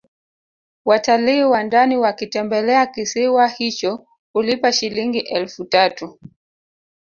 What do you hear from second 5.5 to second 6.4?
tatu